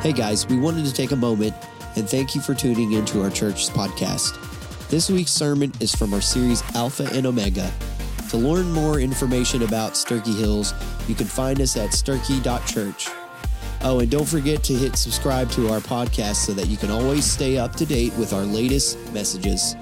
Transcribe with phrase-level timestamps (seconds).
[0.00, 1.54] Hey guys, we wanted to take a moment
[1.94, 4.32] and thank you for tuning into our church's podcast.
[4.88, 7.70] This week's sermon is from our series Alpha and Omega.
[8.30, 10.72] To learn more information about Sterchi Hills,
[11.06, 13.10] you can find us at sterchi.church.
[13.82, 17.26] Oh, and don't forget to hit subscribe to our podcast so that you can always
[17.26, 19.76] stay up to date with our latest messages.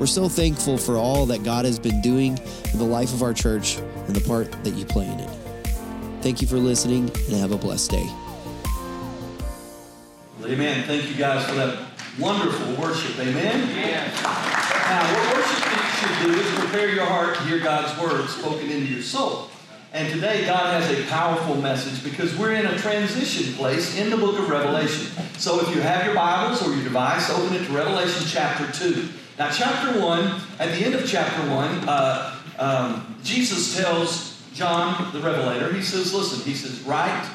[0.00, 2.36] We're so thankful for all that God has been doing
[2.72, 5.30] in the life of our church and the part that you play in it.
[6.20, 8.25] Thank you for listening and have a blessed day.
[10.48, 10.84] Amen.
[10.84, 11.76] Thank you guys for that
[12.20, 13.18] wonderful worship.
[13.18, 13.68] Amen.
[13.74, 15.66] Now, what worship
[15.98, 19.48] should do is prepare your heart to hear God's word spoken into your soul.
[19.92, 24.16] And today, God has a powerful message because we're in a transition place in the
[24.16, 25.10] book of Revelation.
[25.36, 29.08] So, if you have your Bibles or your device, open it to Revelation chapter 2.
[29.40, 35.18] Now, chapter 1, at the end of chapter 1, uh, um, Jesus tells John the
[35.18, 37.26] Revelator, he says, Listen, he says, write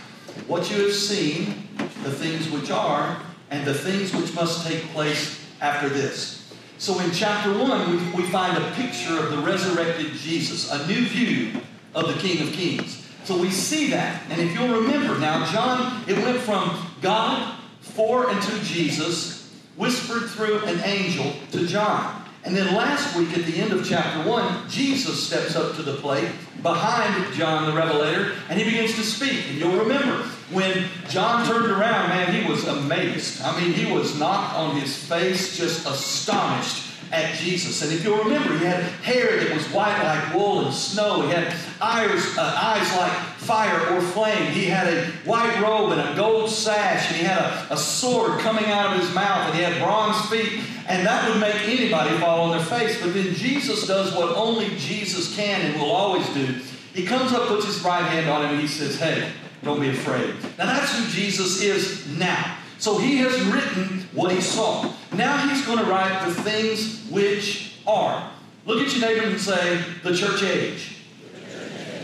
[0.48, 1.68] what you have seen,
[2.04, 6.54] the things which are, and the things which must take place after this.
[6.78, 11.06] So in chapter 1, we, we find a picture of the resurrected Jesus, a new
[11.06, 11.62] view
[11.94, 13.08] of the King of Kings.
[13.24, 14.24] So we see that.
[14.30, 20.30] And if you'll remember now, John, it went from God for and to Jesus, whispered
[20.30, 22.24] through an angel to John.
[22.44, 25.94] And then last week at the end of chapter 1, Jesus steps up to the
[25.98, 26.30] plate
[26.64, 29.48] behind John the Revelator and he begins to speak.
[29.50, 33.42] And you'll remember when John turned around, man, he was amazed.
[33.42, 37.82] I mean, he was knocked on his face, just astonished at Jesus.
[37.82, 41.22] And if you'll remember, he had hair that was white like wool and snow.
[41.24, 44.52] He had eyes, uh, eyes like fire or flame.
[44.52, 48.40] He had a white robe and a gold sash, and he had a, a sword
[48.40, 50.62] coming out of his mouth, and he had bronze feet.
[50.88, 53.00] And that would make anybody fall on their face.
[53.02, 56.46] But then Jesus does what only Jesus can and will always do.
[56.94, 59.32] He comes up, puts his right hand on him, and he says, Hey,
[59.64, 60.36] don't be afraid.
[60.58, 62.58] Now that's who Jesus is now.
[62.80, 64.92] So he has written what he saw.
[65.14, 68.32] Now he's going to write the things which are.
[68.66, 70.98] Look at your neighbor and say, the church age.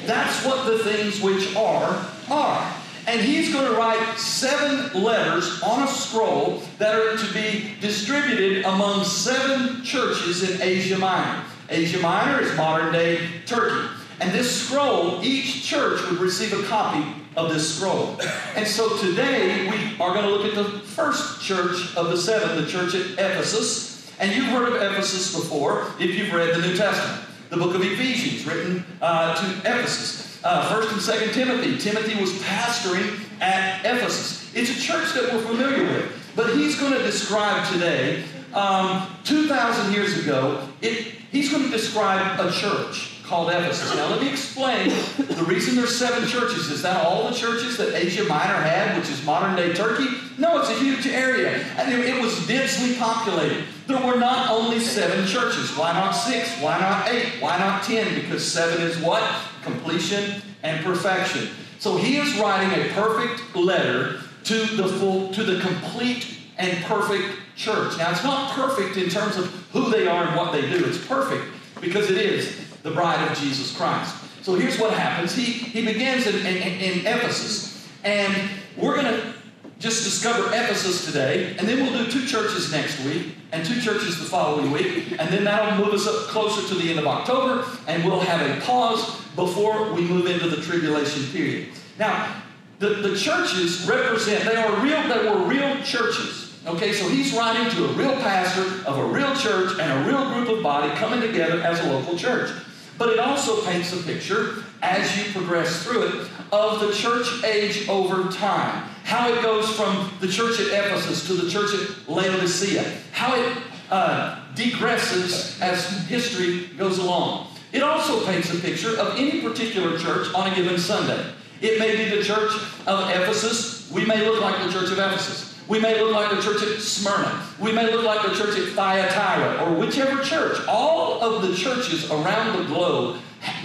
[0.06, 2.74] That's what the things which are are.
[3.08, 8.66] And he's going to write seven letters on a scroll that are to be distributed
[8.66, 11.44] among seven churches in Asia Minor.
[11.70, 13.88] Asia Minor is modern day Turkey.
[14.20, 17.06] And this scroll, each church would receive a copy
[17.36, 18.20] of this scroll.
[18.56, 22.62] And so today we are going to look at the first church of the seven,
[22.62, 24.12] the church at Ephesus.
[24.20, 27.24] And you've heard of Ephesus before if you've read the New Testament.
[27.50, 30.44] The book of Ephesians, written uh, to Ephesus.
[30.44, 31.78] Uh, First and Second Timothy.
[31.78, 34.52] Timothy was pastoring at Ephesus.
[34.56, 36.12] It's a church that we're familiar with.
[36.36, 38.24] But he's going to describe today,
[38.54, 43.94] um, 2,000 years ago, it, he's going to describe a church called Ephesus.
[43.96, 46.72] Now, let me explain the reason there's seven churches.
[46.72, 50.08] Is that all the churches that Asia Minor had, which is modern day Turkey?
[50.38, 51.62] No, it's a huge area.
[51.78, 53.66] And it was densely populated.
[53.86, 55.76] There were not only seven churches.
[55.78, 56.50] Why not six?
[56.62, 57.42] Why not eight?
[57.42, 58.16] Why not ten?
[58.16, 59.24] Because seven is what?
[59.64, 61.50] Completion and perfection.
[61.80, 67.26] So he is writing a perfect letter to the full, to the complete and perfect
[67.56, 67.98] church.
[67.98, 70.86] Now, it's not perfect in terms of who they are and what they do.
[70.86, 71.46] It's perfect
[71.82, 74.16] because it is the bride of Jesus Christ.
[74.42, 75.36] So here's what happens.
[75.36, 79.34] He, he begins in, in, in Ephesus, and we're going to
[79.80, 84.18] just discover Ephesus today, and then we'll do two churches next week, and two churches
[84.20, 87.66] the following week, and then that'll move us up closer to the end of October,
[87.88, 91.70] and we'll have a pause before we move into the tribulation period.
[92.00, 92.42] Now,
[92.80, 96.58] the, the churches represent, they are real, they were real churches.
[96.66, 100.30] Okay, so he's writing to a real pastor of a real church and a real
[100.34, 102.52] group of body coming together as a local church.
[102.98, 107.88] But it also paints a picture, as you progress through it, of the church age
[107.88, 108.84] over time.
[109.04, 112.84] How it goes from the church at Ephesus to the church at Laodicea.
[113.12, 113.58] How it
[113.90, 117.48] uh, digresses as history goes along.
[117.72, 121.32] It also paints a picture of any particular church on a given Sunday.
[121.62, 122.52] It may be the church
[122.86, 123.92] of Ephesus.
[123.92, 125.47] We may look like the church of Ephesus.
[125.68, 127.46] We may look like the church at Smyrna.
[127.60, 130.66] We may look like the church at Thyatira or whichever church.
[130.68, 133.20] All of the churches around the globe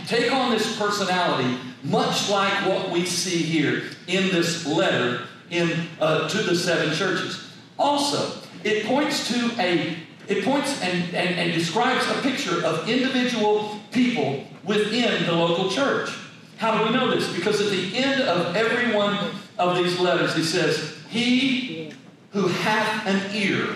[0.07, 6.29] take on this personality, much like what we see here in this letter in, uh,
[6.29, 7.49] to the seven churches.
[7.79, 9.97] Also, it points to a
[10.29, 16.11] it points and, and, and describes a picture of individual people within the local church.
[16.59, 17.33] How do we know this?
[17.35, 19.19] Because at the end of every one
[19.59, 21.93] of these letters, he says, He
[22.31, 23.67] who hath an ear,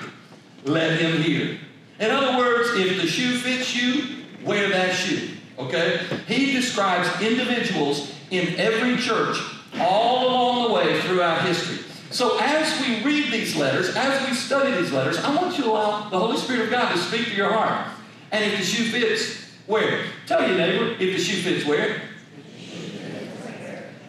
[0.64, 1.58] let him hear.
[2.00, 5.28] In other words, if the shoe fits you, wear that shoe.
[5.58, 6.00] Okay?
[6.26, 9.36] He describes individuals in every church
[9.78, 11.84] all along the way throughout history.
[12.10, 15.70] So as we read these letters, as we study these letters, I want you to
[15.72, 17.86] allow the Holy Spirit of God to speak to your heart.
[18.32, 20.06] And if the shoe fits, wear?
[20.26, 22.00] Tell your neighbor if the shoe fits wear.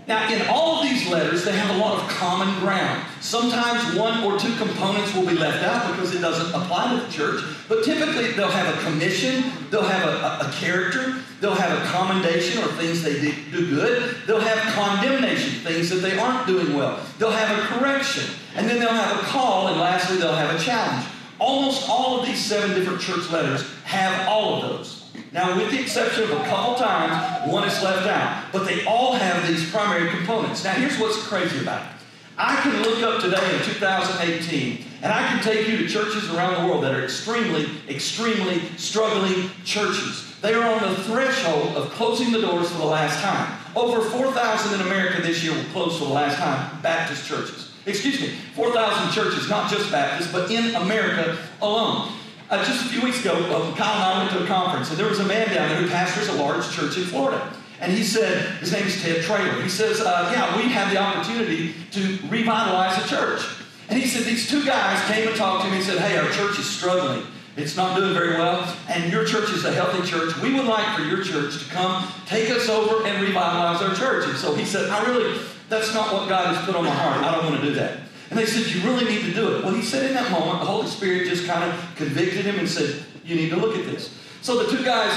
[0.07, 3.05] Now, in all of these letters, they have a lot of common ground.
[3.19, 7.11] Sometimes one or two components will be left out because it doesn't apply to the
[7.11, 11.85] church, but typically they'll have a commission, they'll have a, a, character, they'll have a
[11.91, 17.05] commendation or things they do good, they'll have condemnation, things that they aren't doing well,
[17.19, 20.63] they'll have a correction, and then they'll have a call, and lastly, they'll have a
[20.63, 21.05] challenge.
[21.37, 24.96] Almost all of these seven different church letters have all of those.
[25.37, 28.51] Now, with the exception of a couple times, one is left out.
[28.51, 30.63] But they all have these primary components.
[30.63, 31.91] Now, here's what's crazy about it.
[32.39, 36.63] I can look up today in 2018, and I can take you to churches around
[36.63, 40.35] the world that are extremely, extremely struggling churches.
[40.41, 43.59] They are on the threshold of closing the doors for the last time.
[43.75, 47.71] Over 4,000 in America this year will close for the last time, Baptist churches.
[47.85, 52.11] Excuse me, 4,000 churches, not just Baptist, but in America alone.
[52.49, 54.97] Uh, just a few weeks ago, uh, Kyle and I went to a conference, and
[54.97, 57.51] there was a man down there who pastors a large church in Florida.
[57.81, 59.61] And he said, his name is Ted Traylor.
[59.61, 63.41] He says, uh, yeah, we had the opportunity to revitalize a church.
[63.89, 66.29] And he said, these two guys came and talked to me and said, hey, our
[66.31, 67.23] church is struggling.
[67.57, 70.37] It's not doing very well, and your church is a healthy church.
[70.37, 74.29] We would like for your church to come take us over and revitalize our church.
[74.29, 77.23] And so he said, I really, that's not what God has put on my heart.
[77.23, 77.99] I don't want to do that.
[78.29, 79.63] And they said, You really need to do it.
[79.63, 82.67] Well, he said in that moment, the Holy Spirit just kind of convicted him and
[82.67, 84.13] said, You need to look at this.
[84.41, 85.11] So the two guys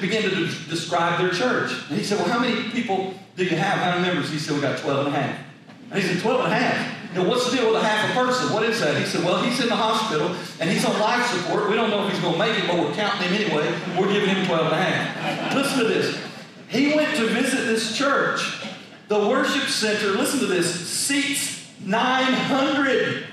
[0.00, 1.72] began to describe their church.
[1.88, 3.78] And he said, Well, how many people do you have?
[3.78, 4.30] How many members?
[4.30, 5.40] He said, We got 12 and a half.
[5.90, 7.14] And he said, 12 and a half.
[7.14, 8.52] Know, what's the deal with a half a person?
[8.52, 8.96] What is that?
[8.98, 11.68] He said, Well, he's in the hospital and he's on life support.
[11.70, 13.74] We don't know if he's going to make it, but we're counting him anyway.
[13.98, 15.54] We're giving him 12 and a half.
[15.54, 16.18] Listen to this.
[16.68, 18.62] He went to visit this church.
[19.08, 21.57] The worship center, listen to this, seats
[21.88, 23.24] 900.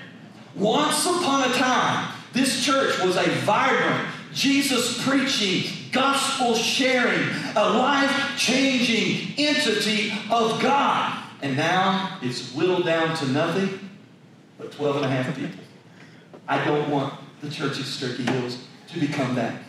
[0.55, 8.37] Once upon a time, this church was a vibrant, Jesus preaching, gospel sharing, a life
[8.37, 11.23] changing entity of God.
[11.41, 13.89] And now it's whittled down to nothing
[14.57, 15.59] but 12 and a half people.
[16.47, 18.59] I don't want the church of Sterchi Hills
[18.89, 19.61] to become that.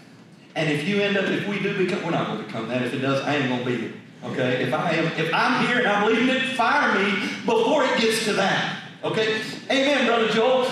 [0.55, 2.83] And if you end up, if we do become, we're not going to become that.
[2.83, 3.93] If it does, I ain't going to be here.
[4.25, 4.63] Okay?
[4.63, 8.25] If I am, if I'm here and I'm leaving it, fire me before it gets
[8.25, 8.76] to that.
[9.05, 9.43] Okay?
[9.71, 10.67] Amen, Brother Joel.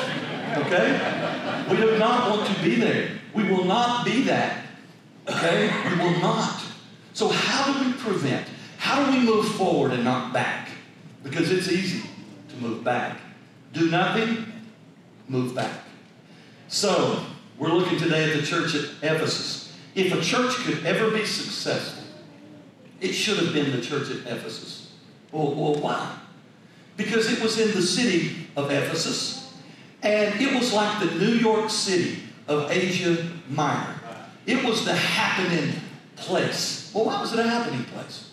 [0.56, 1.66] Okay?
[1.70, 3.10] We do not want to be there.
[3.34, 4.64] We will not be that.
[5.28, 5.70] Okay?
[5.88, 6.62] We will not.
[7.12, 8.46] So how do we prevent?
[8.78, 10.68] How do we move forward and not back?
[11.22, 12.06] Because it's easy
[12.48, 13.18] to move back.
[13.72, 14.46] Do nothing,
[15.28, 15.80] move back.
[16.68, 17.24] So,
[17.58, 19.72] we're looking today at the church at Ephesus.
[19.94, 22.02] If a church could ever be successful,
[23.00, 24.92] it should have been the church at Ephesus.
[25.30, 26.18] Well, well why?
[26.96, 29.52] Because it was in the city of Ephesus,
[30.02, 33.94] and it was like the New York City of Asia Minor.
[34.46, 35.74] It was the happening
[36.16, 36.92] place.
[36.94, 38.30] Well, why was it a happening place?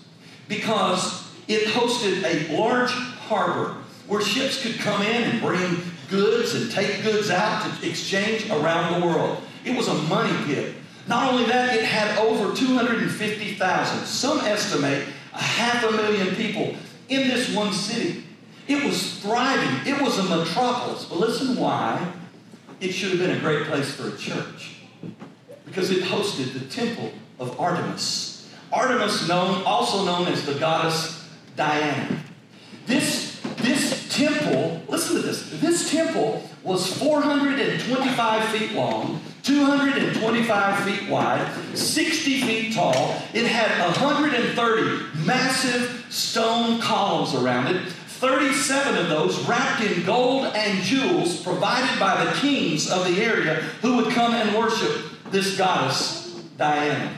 [0.48, 3.78] Because it hosted a large harbor
[4.08, 9.00] where ships could come in and bring goods and take goods out to exchange around
[9.00, 9.42] the world.
[9.64, 10.76] It was a money pit.
[11.08, 16.76] Not only that, it had over 250,000, some estimate a half a million people
[17.10, 18.24] in this one city.
[18.72, 19.94] It was thriving.
[19.94, 21.04] It was a metropolis.
[21.04, 22.14] But listen why
[22.80, 24.78] it should have been a great place for a church.
[25.66, 28.50] Because it hosted the temple of Artemis.
[28.72, 32.18] Artemis, known, also known as the goddess Diana.
[32.86, 41.46] This, this temple, listen to this, this temple was 425 feet long, 225 feet wide,
[41.74, 43.22] 60 feet tall.
[43.34, 47.94] It had 130 massive stone columns around it.
[48.22, 53.56] 37 of those wrapped in gold and jewels provided by the kings of the area
[53.82, 57.16] who would come and worship this goddess, Diana.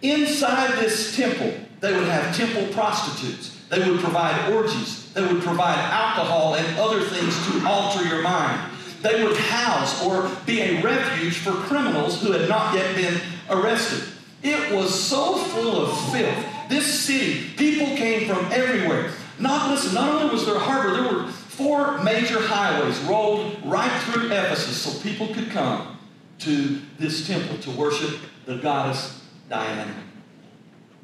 [0.00, 3.54] Inside this temple, they would have temple prostitutes.
[3.68, 5.12] They would provide orgies.
[5.12, 8.72] They would provide alcohol and other things to alter your mind.
[9.02, 14.08] They would house or be a refuge for criminals who had not yet been arrested.
[14.42, 16.46] It was so full of filth.
[16.70, 19.12] This city, people came from everywhere.
[19.40, 24.00] Not listen, not only was there a harbor, there were four major highways rolled right
[24.02, 25.98] through Ephesus so people could come
[26.40, 29.94] to this temple to worship the goddess Diana.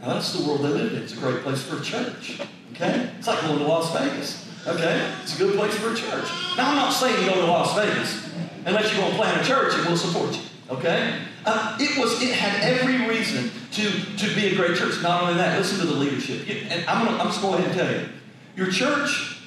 [0.00, 1.02] Now that's the world they lived in.
[1.02, 2.40] It's a great place for a church.
[2.72, 3.10] Okay?
[3.18, 4.48] It's like going to Las Vegas.
[4.66, 5.12] Okay?
[5.22, 6.28] It's a good place for a church.
[6.56, 8.30] Now I'm not saying go to Las Vegas
[8.66, 10.42] unless you're going to plant a church and we'll support you.
[10.70, 11.18] Okay?
[11.46, 12.22] Uh, it was.
[12.22, 15.02] It had every reason to, to be a great church.
[15.02, 16.48] Not only that, listen to the leadership.
[16.70, 18.08] and I'm, gonna, I'm just going to go ahead and tell you.
[18.56, 19.40] Your church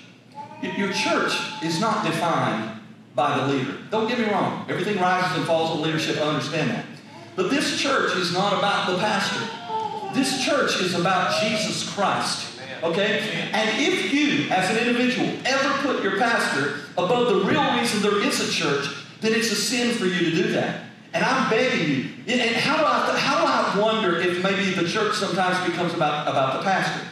[0.61, 1.33] Your church
[1.63, 2.79] is not defined
[3.13, 3.77] by the leader.
[3.91, 4.65] Don't get me wrong.
[4.69, 6.17] Everything rises and falls on leadership.
[6.17, 6.85] I understand that.
[7.35, 9.47] But this church is not about the pastor.
[10.13, 12.59] This church is about Jesus Christ.
[12.83, 13.49] Okay?
[13.53, 18.23] And if you, as an individual, ever put your pastor above the real reason there
[18.23, 18.87] is a church,
[19.21, 20.85] then it's a sin for you to do that.
[21.13, 22.05] And I'm begging you.
[22.27, 26.27] And how do I, how do I wonder if maybe the church sometimes becomes about,
[26.27, 27.07] about the pastor?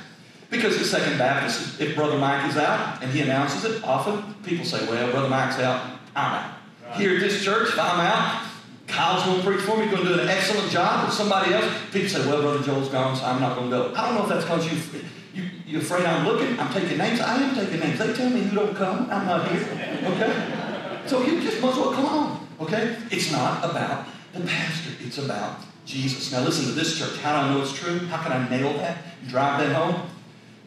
[0.55, 4.65] Because at Second Baptist, if Brother Mike is out and he announces it, often people
[4.65, 6.51] say, well, Brother Mike's out, I'm out.
[6.97, 8.47] Here at this church, if I'm out,
[8.87, 11.65] Kyle's going to preach for me, going to do an excellent job, or somebody else,
[11.91, 13.93] people say, well, Brother Joel's gone, so I'm not going to go.
[13.95, 15.01] I don't know if that's because you,
[15.33, 17.19] you, you're afraid I'm looking, I'm taking names.
[17.19, 17.99] I am taking names.
[17.99, 19.61] They tell me who don't come, I'm not here,
[20.05, 21.03] okay?
[21.07, 22.97] So you just must well come on, okay?
[23.11, 26.31] It's not about the pastor, it's about Jesus.
[26.31, 27.17] Now listen to this church.
[27.17, 27.99] How do I know it's true?
[28.07, 28.97] How can I nail that?
[29.27, 30.09] Drive that home?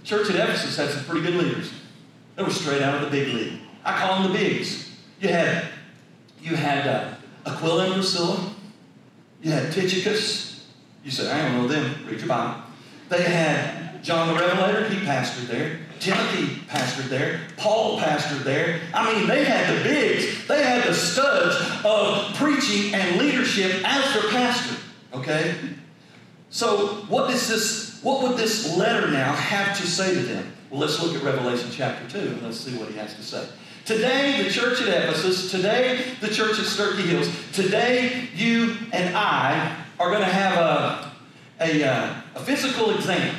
[0.09, 1.71] Church at Ephesus had some pretty good leaders.
[2.35, 3.61] They were straight out of the big league.
[3.85, 4.91] I call them the bigs.
[5.21, 5.67] You had,
[6.41, 8.55] you had uh, Aquila and Priscilla.
[9.43, 10.67] You had Tychicus.
[11.05, 12.07] You said, I don't know them.
[12.07, 12.63] Read your Bible.
[13.11, 14.89] They had John the Revelator.
[14.89, 15.79] He pastored there.
[16.01, 17.41] Timothy pastored there.
[17.59, 18.81] Paul pastored there.
[18.95, 20.49] I mean, they had the bigs.
[20.49, 24.77] They had the studs of preaching and leadership as their pastor.
[25.13, 25.55] Okay?
[26.49, 27.88] So, what is this?
[28.03, 30.53] What would this letter now have to say to them?
[30.71, 33.47] Well, let's look at Revelation chapter 2 and let's see what he has to say.
[33.85, 39.77] Today, the church at Ephesus, today, the church at Sterchi Hills, today, you and I
[39.99, 41.13] are going to have a,
[41.61, 43.35] a, uh, a physical exam.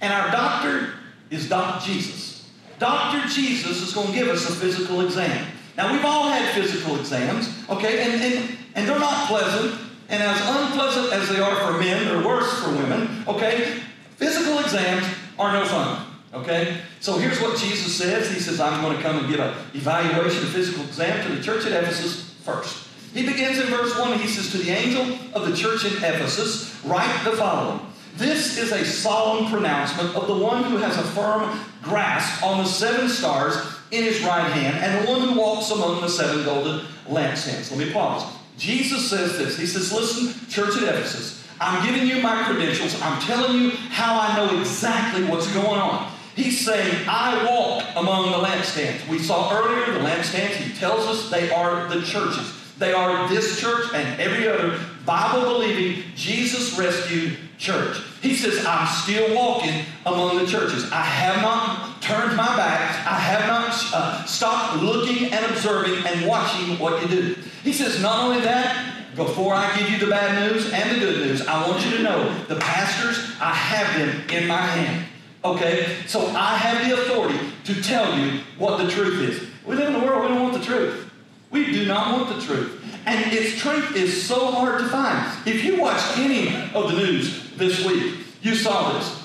[0.00, 0.94] And our doctor
[1.30, 1.84] is Dr.
[1.84, 2.48] Jesus.
[2.78, 3.28] Dr.
[3.28, 5.46] Jesus is going to give us a physical exam.
[5.76, 9.87] Now, we've all had physical exams, okay, and, and, and they're not pleasant.
[10.08, 13.80] And as unpleasant as they are for men, they're worse for women, okay?
[14.16, 15.06] Physical exams
[15.38, 16.80] are no fun, okay?
[17.00, 18.30] So here's what Jesus says.
[18.32, 21.42] He says, I'm going to come and give an evaluation, a physical exam to the
[21.42, 22.88] church at Ephesus first.
[23.12, 24.18] He begins in verse 1.
[24.18, 27.80] He says, To the angel of the church in Ephesus, write the following.
[28.16, 32.64] This is a solemn pronouncement of the one who has a firm grasp on the
[32.64, 33.54] seven stars
[33.90, 37.70] in his right hand and the one who walks among the seven golden lampstands.
[37.70, 38.37] Let me pause.
[38.58, 39.56] Jesus says this.
[39.56, 43.00] He says, Listen, church at Ephesus, I'm giving you my credentials.
[43.00, 46.12] I'm telling you how I know exactly what's going on.
[46.36, 49.06] He's saying, I walk among the lampstands.
[49.08, 50.54] We saw earlier the lampstands.
[50.54, 52.54] He tells us they are the churches.
[52.78, 58.00] They are this church and every other Bible believing, Jesus rescued church.
[58.22, 60.88] He says, I'm still walking among the churches.
[60.92, 63.06] I have not turned my back.
[63.06, 67.36] I have not uh, stopped looking and observing and watching what you do.
[67.62, 71.26] He says, not only that, before I give you the bad news and the good
[71.26, 75.06] news, I want you to know the pastors, I have them in my hand.
[75.44, 75.96] Okay?
[76.06, 79.48] So I have the authority to tell you what the truth is.
[79.66, 81.10] We live in a world, we don't want the truth.
[81.50, 82.82] We do not want the truth.
[83.06, 85.46] And its truth is so hard to find.
[85.46, 89.24] If you watch any of the news this week, you saw this.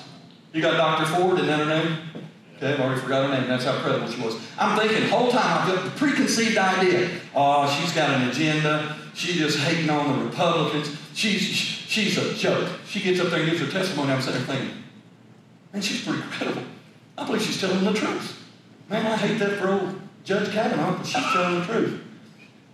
[0.52, 1.06] You got Dr.
[1.14, 1.98] Ford, isn't that name?
[2.64, 3.48] I've already forgot her name.
[3.48, 4.36] That's how credible she was.
[4.58, 7.10] I'm thinking whole time I've got the preconceived idea.
[7.34, 8.96] Oh, she's got an agenda.
[9.14, 10.96] She's just hating on the Republicans.
[11.14, 12.68] She's she's a joke.
[12.86, 14.12] She gets up there and gives her testimony.
[14.12, 14.76] I'm sitting there thinking,
[15.72, 16.62] man, she's pretty credible.
[17.16, 18.42] I believe she's telling the truth.
[18.88, 22.00] Man, I hate that for old Judge Kavanaugh, but she's telling the truth.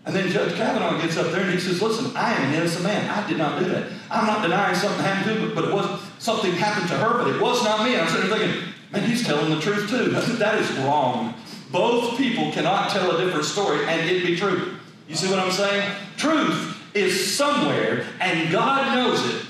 [0.06, 2.85] And then Judge Kavanaugh gets up there and he says, Listen, I am an innocent
[2.85, 3.09] man.
[3.11, 3.90] I did not do that.
[4.11, 7.35] I'm not denying something happened to me, but it was something happened to her, but
[7.35, 7.99] it was not me.
[7.99, 10.11] I'm sitting there thinking, man, he's telling the truth too.
[10.11, 11.35] that is wrong.
[11.70, 14.75] Both people cannot tell a different story and it be true.
[15.09, 15.90] You see what I'm saying?
[16.16, 19.47] Truth is somewhere and God knows it,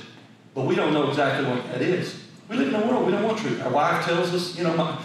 [0.55, 2.23] but we don't know exactly what that is.
[2.49, 3.63] We live in a world we don't want truth.
[3.63, 4.99] Our wife tells us, you know, my,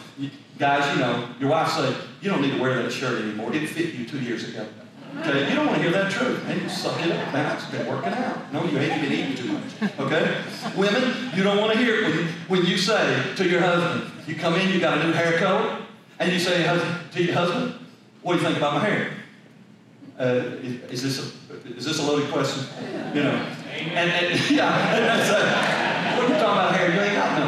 [0.58, 3.50] guys, you know, your wife say, you don't need to wear that shirt anymore.
[3.50, 4.66] It didn't fit you two years ago.
[5.18, 6.46] Okay, you don't want to hear that truth.
[6.46, 7.34] Man, you suck it up.
[7.34, 8.54] Man, it's been working out.
[8.54, 10.00] No, you ain't been eating too much.
[10.00, 10.42] Okay?
[10.76, 14.36] Women, you don't want to hear it when, when you say to your husband, you
[14.36, 15.82] come in, you got a new hair color,
[16.20, 16.64] and you say
[17.12, 17.76] to your husband,
[18.22, 19.12] what do you think about my hair?
[20.20, 22.64] Uh, is, is, this a, is this a loaded question?
[23.14, 26.94] You know, and, and yeah, and what are you talking about hair?
[26.94, 27.46] You ain't got no.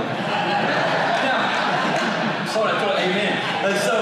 [1.23, 3.47] Now, sorry, I thought amen.
[3.65, 3.95] And so,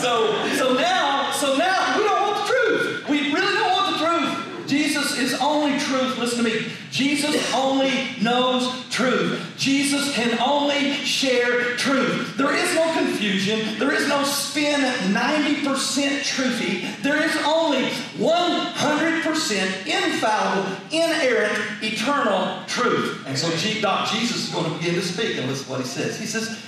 [0.00, 3.08] so, so now, so now we don't want the truth.
[3.08, 4.66] We really don't want the truth.
[4.66, 6.18] Jesus is only truth.
[6.18, 6.72] Listen to me.
[7.00, 7.90] Jesus only
[8.20, 9.54] knows truth.
[9.56, 12.36] Jesus can only share truth.
[12.36, 13.78] There is no confusion.
[13.78, 15.64] There is no spin 90%
[16.20, 17.02] truthy.
[17.02, 17.84] There is only
[18.18, 23.24] 100% infallible, inerrant, eternal truth.
[23.26, 26.20] And so Jesus is going to begin to speak, and listen to what he says.
[26.20, 26.62] He says,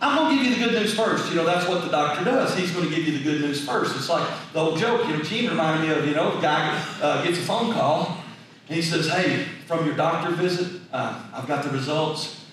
[0.00, 1.28] I'm going to give you the good news first.
[1.30, 2.56] You know, that's what the doctor does.
[2.56, 3.96] He's going to give you the good news first.
[3.96, 6.80] It's like the old joke, you know, Gene reminded me of, you know, a guy
[7.02, 8.20] uh, gets a phone call
[8.68, 12.44] and he says, Hey, from your doctor visit, uh, I've got the results.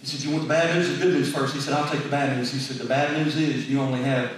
[0.00, 1.54] He said, You want the bad news or the good news first?
[1.54, 2.52] He said, I'll take the bad news.
[2.52, 4.30] He said, The bad news is you only have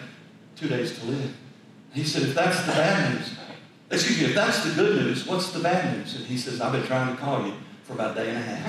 [0.57, 1.37] two days to live.
[1.93, 3.31] He said, If that's the bad news,
[3.91, 6.17] excuse me, if that's the good news, what's the bad news?
[6.17, 8.41] And he says, I've been trying to call you for about a day and a
[8.41, 8.67] half.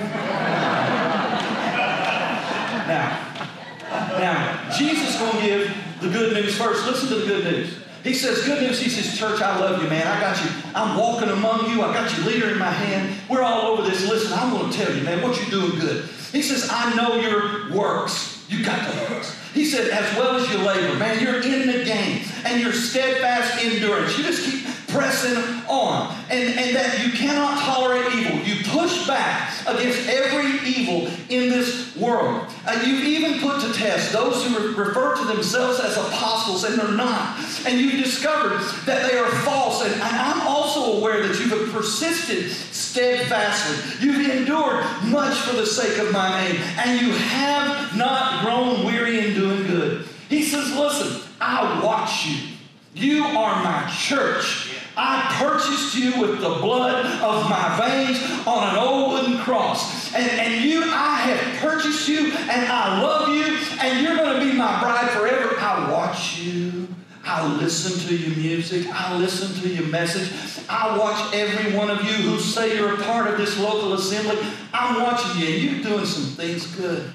[2.88, 6.86] now, now, Jesus to give the good news first.
[6.86, 7.74] Listen to the good news.
[8.02, 8.80] He says, good news.
[8.80, 10.06] He says, church, I love you, man.
[10.06, 10.50] I got you.
[10.74, 11.82] I'm walking among you.
[11.82, 13.18] I got your leader in my hand.
[13.28, 14.08] We're all over this.
[14.08, 16.08] Listen, I'm going to tell you, man, what you're doing good.
[16.32, 18.44] He says, I know your works.
[18.48, 19.36] You got the works.
[19.52, 23.62] He said, as well as your labor, man, you're in the game and your steadfast
[23.62, 24.16] endurance.
[24.16, 25.36] You just keep pressing
[25.68, 26.14] on.
[26.30, 28.38] And, and that you cannot tolerate evil.
[28.38, 32.46] You push back against every evil in this world.
[32.66, 36.78] Uh, you've even put to test those who re- refer to themselves as apostles and
[36.78, 37.38] they're not.
[37.66, 39.82] And you've discovered that they are false.
[39.82, 44.06] And, and I'm also aware that you have persisted steadfastly.
[44.06, 46.60] You've endured much for the sake of my name.
[46.78, 50.06] And you have not grown weary in doing good.
[50.28, 52.48] He says, listen, I watch you.
[52.94, 54.69] You are my church.
[54.96, 60.14] I purchased you with the blood of my veins on an old wooden cross.
[60.14, 64.44] And, and you, I have purchased you, and I love you, and you're going to
[64.44, 65.54] be my bride forever.
[65.58, 66.88] I watch you.
[67.24, 68.86] I listen to your music.
[68.92, 70.64] I listen to your message.
[70.68, 74.38] I watch every one of you who say you're a part of this local assembly.
[74.72, 77.12] I'm watching you, and you're doing some things good.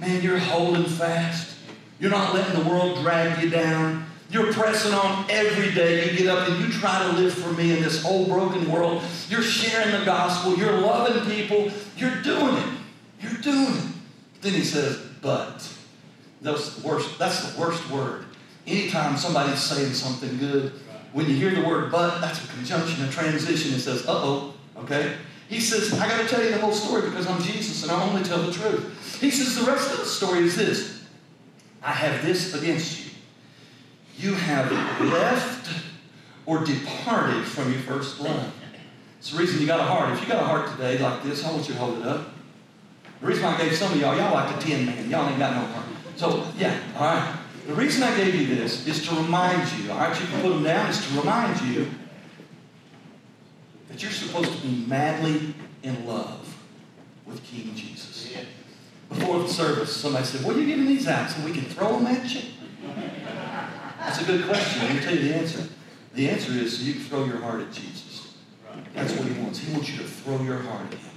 [0.00, 1.56] Man, you're holding fast.
[1.98, 4.05] You're not letting the world drag you down.
[4.28, 6.10] You're pressing on every day.
[6.10, 9.02] You get up and you try to live for me in this whole broken world.
[9.28, 10.56] You're sharing the gospel.
[10.56, 11.70] You're loving people.
[11.96, 12.68] You're doing it.
[13.20, 13.84] You're doing it.
[14.40, 15.72] Then he says, but.
[16.42, 18.24] That's the worst, that's the worst word.
[18.66, 20.72] Anytime somebody's saying something good,
[21.12, 23.74] when you hear the word but, that's a conjunction, a transition.
[23.74, 25.14] It says, uh-oh, okay?
[25.48, 28.02] He says, I got to tell you the whole story because I'm Jesus and I
[28.02, 29.18] only tell the truth.
[29.20, 31.04] He says, the rest of the story is this.
[31.82, 33.05] I have this against you
[34.18, 35.70] you have left
[36.46, 38.52] or departed from your first love.
[39.18, 40.12] It's the reason you got a heart.
[40.12, 42.28] If you got a heart today like this, I want you to hold it up.
[43.20, 45.10] The reason I gave some of y'all, y'all like the 10 man.
[45.10, 45.86] Y'all ain't got no heart.
[46.16, 47.36] So, yeah, all right.
[47.66, 50.50] The reason I gave you this is to remind you, all right, you can put
[50.50, 51.88] them down, is to remind you
[53.88, 56.56] that you're supposed to be madly in love
[57.26, 58.36] with King Jesus.
[59.08, 61.98] Before the service, somebody said, What are you giving these out so we can throw
[61.98, 62.42] them at you?
[64.16, 64.82] That's a good question.
[64.82, 65.68] Let me tell you the answer.
[66.14, 68.34] The answer is you throw your heart at Jesus.
[68.94, 69.58] That's what he wants.
[69.58, 71.10] He wants you to throw your heart at him.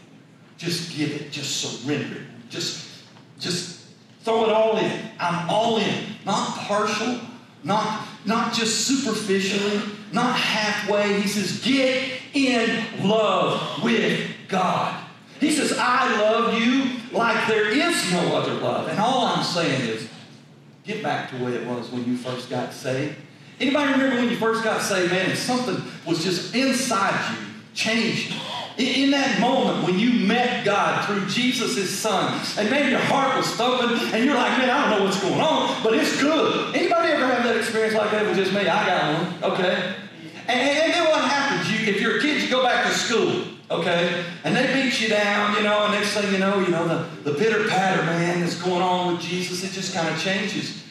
[0.58, 1.32] Just give it.
[1.32, 2.50] Just surrender it.
[2.50, 3.06] Just,
[3.40, 3.86] just
[4.24, 5.02] throw it all in.
[5.18, 6.04] I'm all in.
[6.26, 7.22] Not partial.
[7.64, 9.82] Not, not just superficially.
[10.12, 11.22] Not halfway.
[11.22, 15.06] He says, get in love with God.
[15.40, 18.90] He says, I love you like there is no other love.
[18.90, 20.09] And all I'm saying is,
[20.89, 23.15] get back to the way it was when you first got saved.
[23.60, 28.34] Anybody remember when you first got saved, man, something was just inside you changed?
[28.80, 33.02] In, in that moment when you met God through Jesus, his son, and maybe your
[33.02, 36.19] heart was thumping, and you're like, man, I don't know what's going on, but it's
[36.19, 36.75] good.
[36.75, 38.62] Anybody ever have that experience like that with just me?
[38.62, 39.93] I got one, okay?
[40.47, 41.71] And, and then what happens?
[41.71, 44.26] You, if you're a kid, you go back to school okay?
[44.44, 47.32] And they beat you down, you know, and next thing you know, you know, the,
[47.32, 50.84] the pitter patter, man, that's going on with Jesus, it just kind of changes.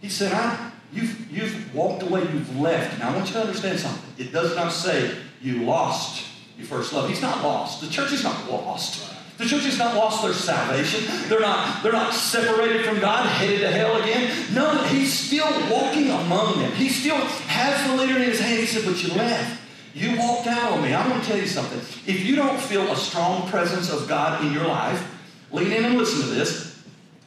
[0.00, 2.98] He said, I, you've, you've walked away, you've left.
[2.98, 4.12] Now, I want you to understand something.
[4.18, 7.08] It does not say you lost your first love.
[7.08, 7.80] He's not lost.
[7.80, 9.10] The church is not lost.
[9.38, 11.04] The church has not lost their salvation.
[11.28, 14.30] They're not, they're not separated from God, headed to hell again.
[14.52, 16.70] No, he's still walking among them.
[16.72, 18.60] He still has the leader in his hand.
[18.60, 19.60] He said, but you left.
[19.94, 20.94] You walked out on me.
[20.94, 21.78] I'm going to tell you something.
[21.78, 25.06] If you don't feel a strong presence of God in your life,
[25.50, 26.82] lean in and listen to this.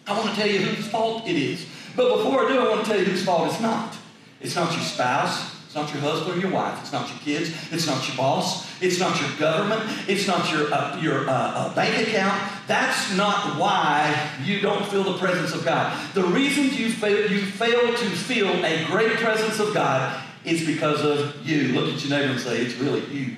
[0.08, 1.65] I want to tell you whose fault it is.
[1.95, 3.95] But before I do, I want to tell you whose fault it's not.
[4.41, 5.56] It's not your spouse.
[5.65, 6.80] It's not your husband or your wife.
[6.82, 7.49] It's not your kids.
[7.71, 8.65] It's not your boss.
[8.82, 9.84] It's not your government.
[10.08, 12.51] It's not your, uh, your uh, uh, bank account.
[12.67, 15.97] That's not why you don't feel the presence of God.
[16.13, 21.04] The reason you fail, you fail to feel a great presence of God is because
[21.04, 21.74] of you.
[21.74, 23.38] Look at your neighbor and say, it's really you.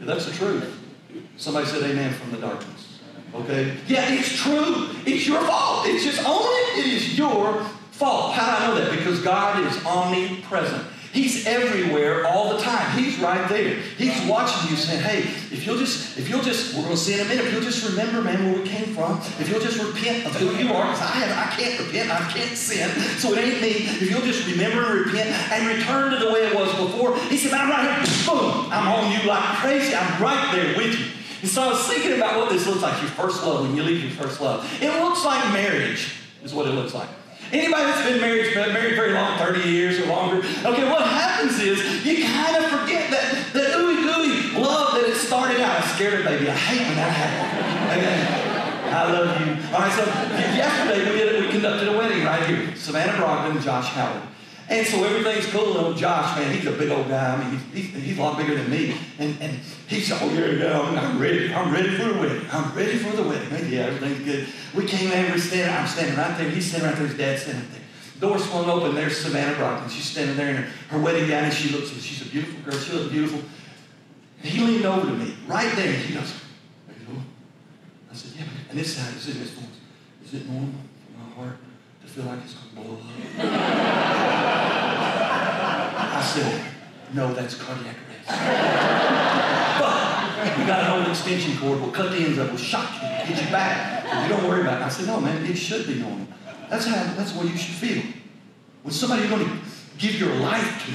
[0.00, 0.78] That's the truth.
[1.36, 3.00] Somebody said amen from the darkness.
[3.34, 3.76] Okay?
[3.86, 4.88] Yeah, it's true.
[5.06, 5.86] It's your fault.
[5.86, 7.62] It's just only it is your
[7.92, 8.32] fault.
[8.32, 8.96] How do I know that?
[8.96, 10.86] Because God is omnipresent.
[11.12, 12.96] He's everywhere all the time.
[12.96, 13.74] He's right there.
[13.98, 15.20] He's watching you saying, hey,
[15.50, 17.62] if you'll just, if you'll just, we're going to see in a minute, if you'll
[17.62, 20.84] just remember, man, where we came from, if you'll just repent of who you are,
[20.84, 23.70] because I, have, I can't repent, I can't sin, so it ain't me.
[23.90, 27.36] If you'll just remember and repent and return to the way it was before, he
[27.36, 29.94] said, I'm right here, boom, I'm on you like crazy.
[29.94, 31.06] I'm right there with you.
[31.42, 33.82] And so I was thinking about what this looks like, your first love, when you
[33.82, 34.64] leave your first love.
[34.80, 37.08] It looks like marriage, is what it looks like.
[37.52, 42.04] Anybody that's been married, married very long, 30 years or longer, okay, what happens is
[42.04, 45.82] you kind of forget that, that ooey gooey love that it started out.
[45.82, 46.48] I scared baby.
[46.48, 47.50] I hate when that happens.
[47.98, 48.40] Okay?
[48.94, 49.74] I love you.
[49.74, 50.04] All right, so
[50.56, 52.74] yesterday we, did, we conducted a wedding right here.
[52.76, 54.22] Savannah Brogdon and Josh Howard.
[54.70, 55.84] And so everything's cool.
[55.84, 57.34] And Josh, man, he's a big old guy.
[57.34, 58.96] I mean, he's, he's, he's a lot bigger than me.
[59.18, 61.52] And, and he's, oh, yeah, yeah, I'm ready.
[61.52, 62.46] I'm ready for the wedding.
[62.52, 63.72] I'm ready for the wedding.
[63.72, 64.48] Yeah, everything's good.
[64.72, 66.48] We came in, we're standing, I'm standing right there.
[66.50, 67.08] He's standing right there.
[67.08, 67.80] His dad's standing there.
[68.20, 68.94] Door swung open.
[68.94, 69.90] There's Savannah Brogdon.
[69.90, 72.78] She's standing there in her, her wedding gown, and she looks, she's a beautiful girl.
[72.78, 73.40] She looks beautiful.
[74.42, 76.32] And he leaned over to me, right there, and he goes,
[76.88, 77.20] Are you?
[78.08, 79.66] I said, Yeah, and this time, this is his voice.
[80.24, 80.70] Is it normal
[81.06, 81.58] for my heart
[82.10, 82.98] feel like it's going to blow?
[86.12, 86.64] I said,
[87.14, 88.28] no, that's cardiac arrest.
[89.78, 91.80] but we got an old extension cord.
[91.80, 92.48] We'll cut the ends up.
[92.48, 93.00] We'll shock you,
[93.32, 94.04] get you back.
[94.24, 94.84] You don't worry about it.
[94.86, 96.26] I said, no, man, it should be normal.
[96.68, 97.14] That's how.
[97.14, 98.02] That's what you should feel.
[98.82, 99.52] When somebody you're going to
[99.98, 100.92] give your life to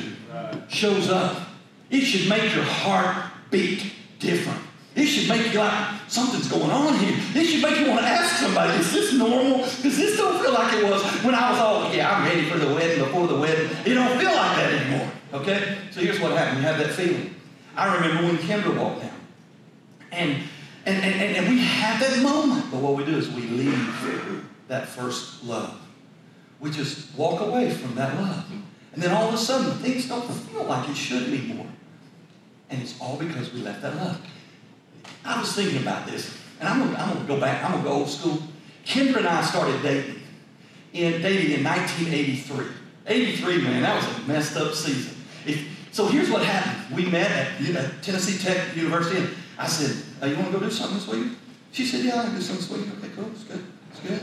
[0.67, 1.47] shows up,
[1.89, 4.59] it should make your heart beat different.
[4.95, 7.17] It should make you like something's going on here.
[8.67, 9.57] Ask somebody, is this normal?
[9.59, 12.57] Because this don't feel like it was when I was all, yeah, I'm ready for
[12.57, 13.69] the wedding, before the wedding.
[13.85, 15.11] It don't feel like that anymore.
[15.33, 15.77] Okay?
[15.91, 16.59] So here's what happened.
[16.59, 17.35] You have that feeling.
[17.75, 19.11] I remember when Kendra walked down.
[20.11, 20.43] And
[20.85, 22.69] and, and, and, and we have that moment.
[22.69, 25.79] But what we do is we leave that first love.
[26.59, 28.45] We just walk away from that love.
[28.93, 31.65] And then all of a sudden, things don't feel like it should anymore.
[32.69, 34.21] And it's all because we left that love.
[35.23, 37.91] I was thinking about this, and I'm gonna, I'm gonna go back, I'm gonna go
[37.91, 38.41] old school.
[38.85, 40.21] Kendra and I started dating
[40.93, 42.65] in dating in 1983.
[43.07, 45.15] 83, man, that was a messed up season.
[45.45, 46.95] If, so here's what happened.
[46.95, 50.65] We met at, at Tennessee Tech University, and I said, uh, you want to go
[50.65, 51.37] do something this week?
[51.71, 52.97] She said, yeah, I can do something this week.
[52.97, 53.63] Okay, cool, it's good.
[53.91, 54.19] It's good.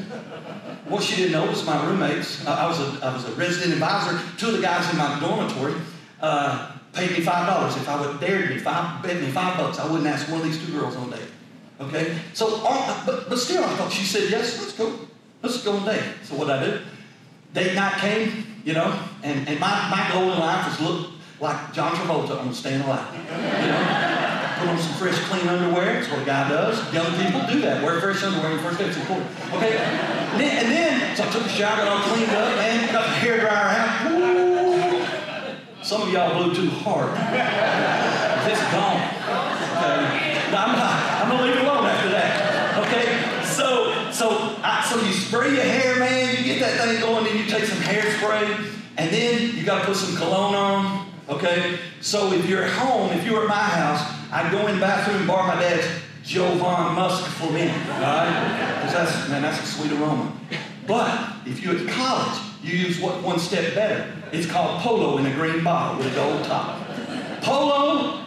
[0.90, 2.46] What she didn't know was my roommates.
[2.46, 4.20] Uh, I, was a, I was a resident advisor.
[4.36, 5.74] Two of the guys in my dormitory
[6.20, 9.78] uh, paid me five dollars if I would dare me five, bet me five bucks.
[9.78, 11.21] I wouldn't ask one of these two girls on a date.
[11.88, 14.60] Okay, so uh, but but still, I thought she said yes.
[14.60, 14.98] Let's go.
[15.42, 16.04] Let's go on a date.
[16.22, 16.82] So what I did?
[17.52, 21.72] Date night came, you know, and, and my, my goal in life was look like
[21.74, 23.12] John Travolta on Staying Alive.
[23.12, 23.22] You
[23.68, 23.82] know,
[24.58, 25.94] put on some fresh, clean underwear.
[25.94, 26.78] That's what a guy does.
[26.94, 27.82] Young people do that.
[27.82, 29.24] Wear fresh underwear you first get to court.
[29.52, 32.92] Okay, and then, and then so I took a shower, got all cleaned up, man,
[32.92, 34.22] got the hair dryer out.
[35.82, 37.10] Some of y'all blew too hard.
[38.48, 39.02] It's gone.
[39.82, 40.32] Okay.
[40.54, 41.01] I'm not.
[41.22, 42.78] I'm gonna leave it alone after that.
[42.86, 43.44] Okay.
[43.46, 46.36] So, so, I, so you spray your hair, man.
[46.36, 49.96] You get that thing going, then you take some hairspray, and then you gotta put
[49.96, 51.10] some cologne on.
[51.28, 51.78] Okay.
[52.00, 54.80] So if you're at home, if you were at my house, I'd go in the
[54.80, 55.86] bathroom and borrow my dad's
[56.24, 57.70] Jovan Musk for men.
[57.92, 58.74] All right?
[58.76, 60.32] Because that's man, that's a sweet aroma.
[60.86, 64.12] But if you're at college, you use what one step better.
[64.32, 66.80] It's called Polo in a green bottle with a gold top.
[67.42, 68.24] Polo,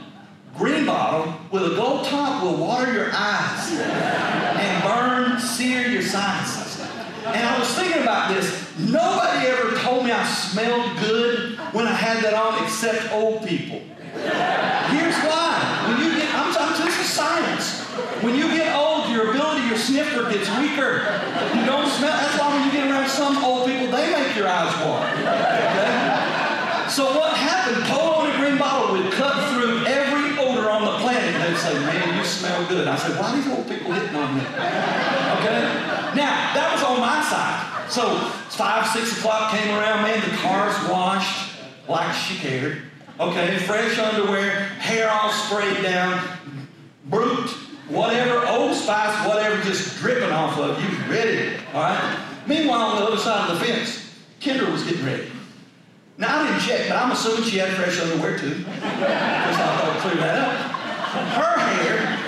[0.58, 6.82] green bottle with a gold top will water your eyes and burn, sear your sinuses.
[7.26, 8.78] And I was thinking about this.
[8.78, 13.82] Nobody ever told me I smelled good when I had that on except old people.
[14.14, 15.90] Here's why.
[15.90, 17.82] When you get, I'm, I'm this is science.
[18.24, 21.04] When you get old, your ability, your sniffer gets weaker.
[21.58, 22.16] You don't smell.
[22.16, 25.12] That's why when you get around some old people, they make your eyes water.
[25.20, 26.90] Okay?
[26.90, 27.84] So what happened?
[27.86, 31.34] Polo in a green bottle would cut through every odor on the planet.
[31.42, 34.36] They'd say, "Man, you smell good." I said, "Why are these old people hitting on
[34.36, 35.62] me?" Okay.
[36.16, 37.90] Now that was on my side.
[37.90, 38.18] So
[38.50, 40.04] five, six o'clock came around.
[40.04, 41.52] Man, the car's washed
[41.88, 42.82] like she cared.
[43.20, 46.20] Okay, fresh underwear, hair all sprayed down,
[47.06, 47.50] brute,
[47.88, 51.56] whatever, Old Spice, whatever, just dripping off of you, ready.
[51.74, 52.20] All right.
[52.46, 55.32] Meanwhile, on the other side of the fence, Kendra was getting ready.
[56.18, 58.56] Now I didn't check, but I'm assuming she had fresh underwear too.
[58.58, 60.54] Because I thought I'd clear that up.
[61.40, 62.20] Her hair,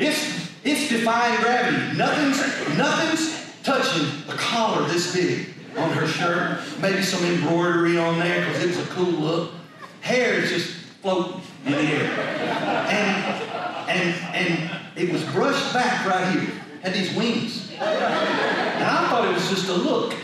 [0.00, 1.96] it's it's defying gravity.
[1.96, 6.62] Nothing's nothing's touching a collar this big on her shirt.
[6.80, 9.52] Maybe some embroidery on there because it was a cool look.
[10.00, 12.10] Hair is just floating in the air.
[12.88, 16.50] And and and it was brushed back right here.
[16.82, 17.70] Had these wings.
[17.72, 20.14] And I thought it was just a look.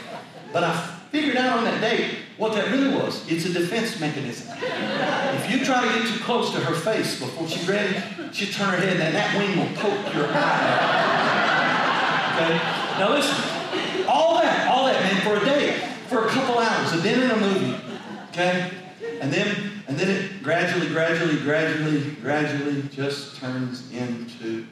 [0.53, 0.75] But I
[1.11, 4.49] figured out on that date what that really was, it's a defense mechanism.
[4.61, 7.97] if you try to get too close to her face before she's ready,
[8.33, 11.87] she'll turn her head and that wing will poke your eye.
[12.35, 12.57] Okay?
[12.99, 17.03] Now listen, all that, all that, man, for a day, for a couple hours, a
[17.03, 17.81] dinner and a movie.
[18.31, 18.71] Okay?
[19.21, 24.67] And then and then it gradually, gradually, gradually, gradually just turns into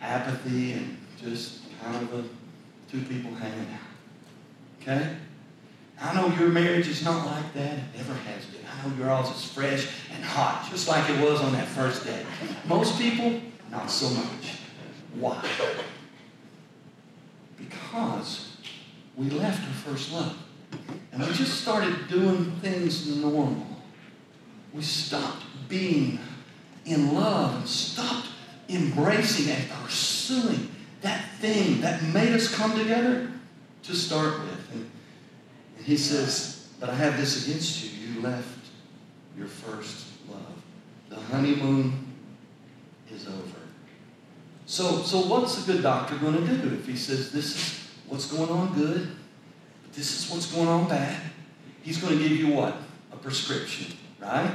[0.00, 2.24] apathy and just kind of a
[2.90, 4.80] two people hanging out.
[4.80, 5.16] Okay?
[6.02, 7.74] I know your marriage is not like that.
[7.74, 8.60] It never has been.
[8.66, 12.04] I know your yours is fresh and hot, just like it was on that first
[12.04, 12.24] day.
[12.66, 14.58] Most people, not so much.
[15.14, 15.44] Why?
[17.58, 18.56] Because
[19.16, 20.36] we left our first love.
[21.12, 23.66] And we just started doing things normal.
[24.72, 26.18] We stopped being
[26.86, 28.28] in love and stopped
[28.68, 30.70] embracing and pursuing
[31.02, 33.30] that thing that made us come together
[33.82, 34.72] to start with.
[34.72, 34.90] And
[35.84, 38.14] he says, But I have this against you.
[38.14, 38.58] You left
[39.36, 40.40] your first love.
[41.08, 42.06] The honeymoon
[43.12, 43.60] is over.
[44.66, 48.30] So, so what's a good doctor going to do if he says this is what's
[48.30, 49.10] going on good,
[49.82, 51.20] but this is what's going on bad?
[51.82, 52.76] He's going to give you what?
[53.12, 54.52] A prescription, right?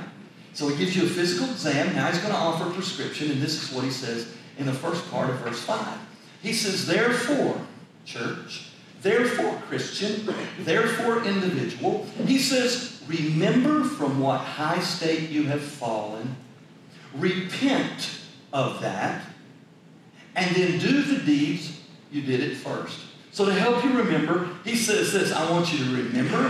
[0.54, 1.94] So he gives you a physical exam.
[1.96, 4.74] Now he's going to offer a prescription, and this is what he says in the
[4.74, 5.98] first part of verse 5.
[6.42, 7.60] He says, Therefore,
[8.06, 8.65] church,
[9.06, 10.28] therefore, Christian,
[10.60, 16.36] therefore, individual, he says, Remember from what high state you have fallen,
[17.14, 18.18] repent
[18.52, 19.24] of that,
[20.36, 21.80] and then do the deeds
[22.12, 23.00] you did at first.
[23.32, 26.50] So to help you remember, he says this I want you to remember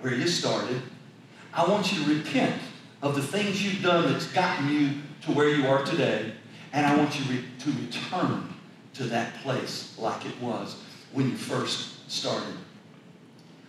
[0.00, 0.80] where you started.
[1.52, 2.54] I want you to repent
[3.02, 6.32] of the things you've done that's gotten you to where you are today.
[6.72, 8.48] And I want you re- to return
[8.94, 10.76] to that place like it was
[11.12, 12.54] when you first started.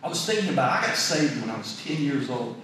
[0.04, 2.58] I was thinking about, I got saved when I was 10 years old.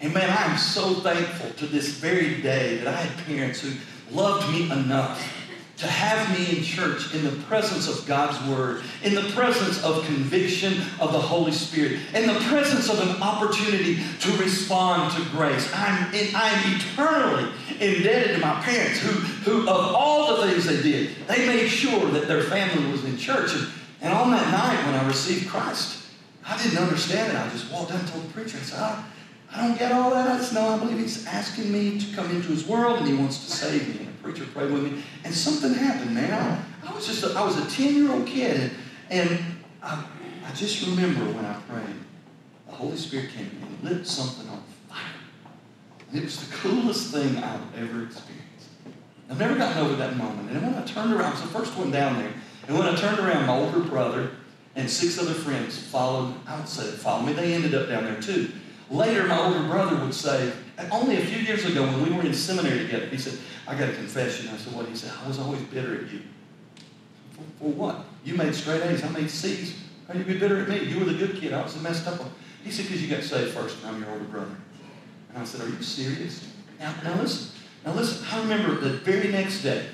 [0.00, 3.72] And man, I am so thankful to this very day that I had parents who
[4.10, 5.36] loved me enough
[5.76, 10.04] to have me in church in the presence of God's Word, in the presence of
[10.04, 15.70] conviction of the Holy Spirit, in the presence of an opportunity to respond to grace.
[15.74, 19.12] I'm, in, I'm eternally indebted to my parents who,
[19.50, 23.16] who, of all the things they did, they made sure that their family was in
[23.16, 23.54] church.
[23.54, 23.66] And,
[24.00, 26.06] and on that night when I received Christ,
[26.46, 27.38] I didn't understand it.
[27.38, 29.04] I just walked down and told the preacher, I said, I,
[29.52, 30.28] I don't get all that.
[30.28, 33.14] I just know I believe he's asking me to come into his world and he
[33.14, 34.06] wants to save me.
[34.06, 35.02] And the preacher prayed with me.
[35.24, 36.32] And something happened, man.
[36.32, 38.72] I, I was just a, I was a 10-year-old kid and,
[39.10, 39.40] and
[39.82, 40.04] I,
[40.46, 41.96] I just remember when I prayed,
[42.66, 44.98] the Holy Spirit came and lit something on fire.
[46.08, 48.40] And it was the coolest thing I've ever experienced.
[49.30, 50.50] I've never gotten over that moment.
[50.50, 52.32] And when I turned around, I was the first one down there.
[52.70, 54.30] And when I turned around, my older brother
[54.76, 57.32] and six other friends followed, I followed me.
[57.32, 58.52] They ended up down there too.
[58.88, 60.52] Later, my older brother would say,
[60.92, 63.88] only a few years ago when we were in seminary together, he said, I got
[63.88, 64.50] a confession.
[64.54, 64.86] I said, what?
[64.86, 66.22] He said, I was always bitter at you.
[67.32, 68.04] For, for what?
[68.22, 69.02] You made straight A's.
[69.02, 69.76] I made C's.
[70.06, 70.84] How you be bitter at me?
[70.84, 71.52] You were the good kid.
[71.52, 72.30] I was the messed up one.
[72.62, 74.54] He said, because you got saved first and I'm your older brother.
[75.30, 76.46] And I said, are you serious?
[76.78, 77.50] Now, now listen.
[77.84, 78.24] Now listen.
[78.30, 79.86] I remember the very next day,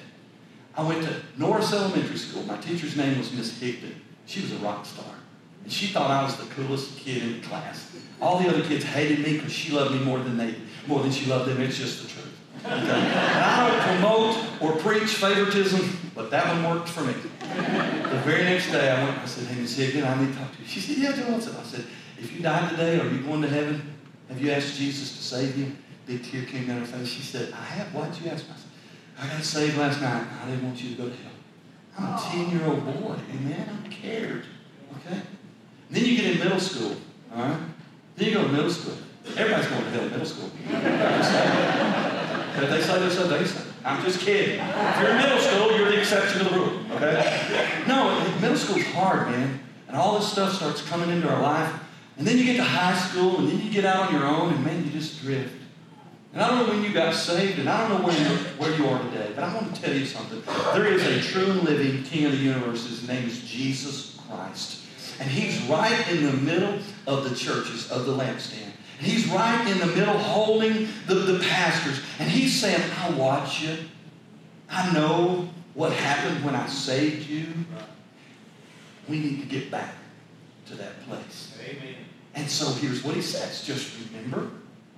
[0.77, 2.43] I went to Norris Elementary School.
[2.43, 3.95] My teacher's name was Miss Higdon.
[4.27, 5.15] She was a rock star.
[5.63, 7.97] And she thought I was the coolest kid in the class.
[8.21, 10.55] All the other kids hated me because she loved me more than they
[10.87, 11.61] more than she loved them.
[11.61, 12.39] It's just the truth.
[12.65, 12.73] Okay?
[12.73, 17.15] And I don't promote or preach favoritism, but that one worked for me.
[17.41, 20.53] The very next day I went, I said, Hey, Miss Higdon, I need to talk
[20.53, 20.69] to you.
[20.69, 21.59] She said, Yeah, Joe, what's up?
[21.59, 21.85] I said,
[22.19, 23.95] if you died today, are you going to heaven?
[24.29, 25.73] Have you asked Jesus to save you?
[26.07, 27.09] Big tear came down her face.
[27.09, 27.93] She said, I have.
[27.95, 28.55] Why'd you ask me?
[29.19, 30.27] I got saved last night.
[30.43, 31.33] I didn't want you to go to hell.
[31.99, 34.45] I'm a 10 year old boy, and man, I'm cared.
[34.99, 35.17] Okay?
[35.17, 36.97] And then you get in middle school,
[37.35, 37.59] all right?
[38.17, 38.95] Then you go to middle school.
[39.37, 40.51] Everybody's going to hell in middle school.
[42.55, 43.63] But if they say this, they say.
[43.85, 44.59] I'm just kidding.
[44.59, 47.85] If you're in middle school, you're the exception to the rule, okay?
[47.87, 49.61] No, middle school's hard, man.
[49.89, 51.73] And all this stuff starts coming into our life.
[52.19, 54.53] And then you get to high school, and then you get out on your own,
[54.55, 55.55] and man, you just drift.
[56.37, 58.77] And I don't know when you got saved, and I don't know where you, where
[58.77, 60.43] you are today, but I want to tell you something.
[60.75, 62.87] There is a true and living King of the universe.
[62.87, 64.83] His name is Jesus Christ.
[65.19, 68.69] And he's right in the middle of the churches, of the lampstand.
[68.99, 72.03] And he's right in the middle holding the, the pastors.
[72.19, 73.79] And he's saying, I watch you.
[74.69, 77.47] I know what happened when I saved you.
[79.09, 79.95] We need to get back
[80.67, 81.57] to that place.
[81.67, 81.95] Amen.
[82.35, 84.51] And so here's what he says just remember,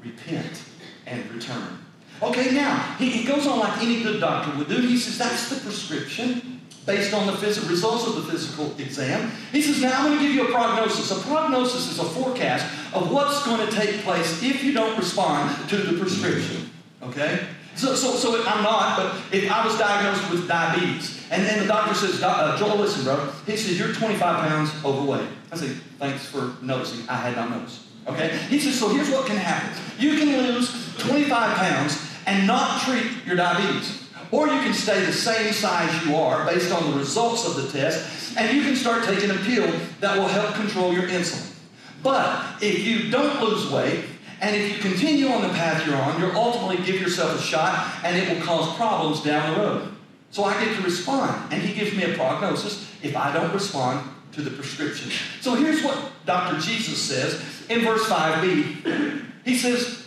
[0.03, 0.65] repent,
[1.09, 1.79] and return.
[2.21, 4.81] Okay, now, he, he goes on like any good doctor would do.
[4.81, 9.31] He says that's the prescription based on the phys- results of the physical exam.
[9.53, 11.11] He says, now I'm going to give you a prognosis.
[11.11, 15.69] A prognosis is a forecast of what's going to take place if you don't respond
[15.69, 16.71] to the prescription.
[17.03, 17.47] Okay?
[17.77, 21.67] So, so, so I'm not, but if I was diagnosed with diabetes, and then the
[21.67, 25.29] doctor says, uh, Joel, listen, bro, he says, you're 25 pounds overweight.
[25.53, 25.69] I say,
[25.99, 27.09] thanks for noticing.
[27.09, 27.83] I had not noticed.
[28.09, 28.37] Okay?
[28.49, 29.79] He says, so here's what can happen.
[29.99, 34.05] You can lose 25 pounds and not treat your diabetes.
[34.31, 37.73] Or you can stay the same size you are based on the results of the
[37.73, 41.55] test, and you can start taking a pill that will help control your insulin.
[42.03, 44.05] But if you don't lose weight,
[44.41, 48.05] and if you continue on the path you're on, you'll ultimately give yourself a shot,
[48.05, 49.95] and it will cause problems down the road.
[50.31, 54.09] So I get to respond, and he gives me a prognosis if I don't respond
[54.33, 55.11] to the prescription.
[55.41, 56.61] So here's what Dr.
[56.61, 59.25] Jesus says in verse 5b.
[59.45, 59.98] He says,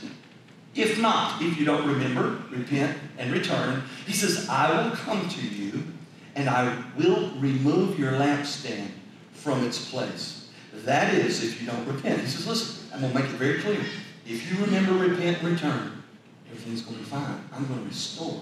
[0.76, 5.48] if not, if you don't remember, repent and return, he says, I will come to
[5.48, 5.84] you
[6.36, 8.88] and I will remove your lampstand
[9.34, 10.50] from its place.
[10.86, 12.22] That is, if you don't repent.
[12.22, 13.80] He says, listen, I'm going to make it very clear.
[14.26, 16.04] If you remember, repent, and return,
[16.50, 17.44] everything's going to be fine.
[17.52, 18.42] I'm going to restore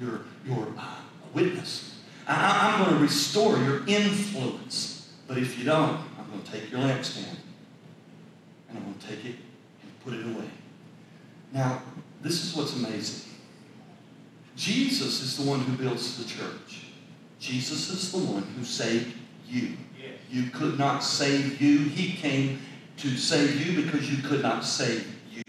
[0.00, 0.96] your, your uh,
[1.32, 2.00] witness.
[2.26, 5.12] I, I'm going to restore your influence.
[5.28, 7.36] But if you don't, I'm going to take your lampstand
[8.68, 9.36] and I'm going to take it
[9.82, 10.48] and put it away.
[11.52, 11.82] Now,
[12.22, 13.30] this is what's amazing.
[14.56, 16.84] Jesus is the one who builds the church.
[17.38, 19.16] Jesus is the one who saved
[19.48, 19.72] you.
[20.30, 21.78] You could not save you.
[21.78, 22.60] He came
[22.98, 25.42] to save you because you could not save you.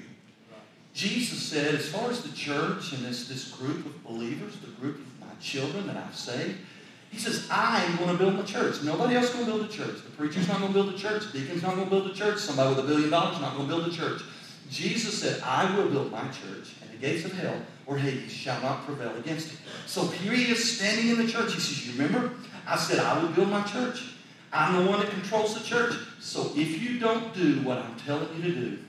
[0.93, 4.95] Jesus said, as far as the church and this, this group of believers, the group
[4.95, 6.57] of my children that I've saved,
[7.11, 8.81] he says, I am going to build the church.
[8.83, 10.01] Nobody else is going to build a church.
[10.01, 11.31] The preacher's not going to build a church.
[11.31, 12.39] The deacon's not going to build a church.
[12.39, 14.21] Somebody with a billion dollars is not going to build a church.
[14.71, 18.61] Jesus said, I will build my church, and the gates of hell or Hades shall
[18.61, 19.59] not prevail against it.
[19.85, 21.53] So here he is standing in the church.
[21.53, 22.31] He says, You remember?
[22.65, 24.13] I said, I will build my church.
[24.53, 25.95] I'm the one that controls the church.
[26.21, 28.79] So if you don't do what I'm telling you to do,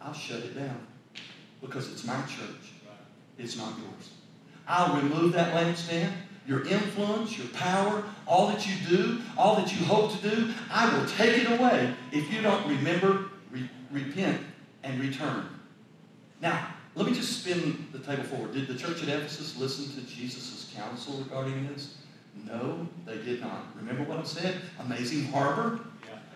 [0.00, 0.84] I'll shut it down
[1.60, 2.72] because it's my church.
[3.38, 4.10] It's not yours.
[4.66, 6.10] I'll remove that lampstand,
[6.46, 10.52] your influence, your power, all that you do, all that you hope to do.
[10.70, 14.40] I will take it away if you don't remember, re- repent,
[14.82, 15.46] and return.
[16.40, 18.52] Now, let me just spin the table forward.
[18.52, 21.96] Did the church at Ephesus listen to Jesus' counsel regarding this?
[22.46, 23.66] No, they did not.
[23.76, 24.60] Remember what I said?
[24.80, 25.80] Amazing harbor,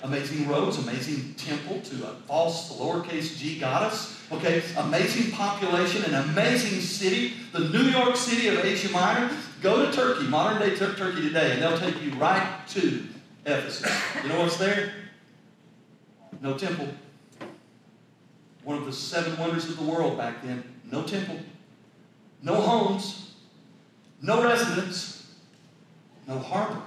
[0.02, 4.20] amazing roads, amazing temple to a false lowercase g goddess.
[4.32, 9.30] Okay, amazing population, an amazing city, the New York City of Asia Minor.
[9.62, 13.04] Go to Turkey, modern day Tur- Turkey today, and they'll take you right to
[13.46, 13.90] Ephesus.
[14.22, 14.92] You know what's there?
[16.40, 16.88] No temple.
[18.64, 20.64] One of the seven wonders of the world back then.
[20.90, 21.38] No temple,
[22.42, 23.34] no homes,
[24.20, 25.34] no residence,
[26.26, 26.82] no harbor.